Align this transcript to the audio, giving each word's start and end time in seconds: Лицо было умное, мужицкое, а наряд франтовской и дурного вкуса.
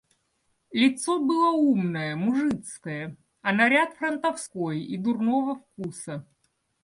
Лицо 0.71 1.19
было 1.19 1.51
умное, 1.51 2.15
мужицкое, 2.15 3.17
а 3.43 3.53
наряд 3.53 3.93
франтовской 3.97 4.81
и 4.81 4.97
дурного 4.97 5.57
вкуса. 5.57 6.25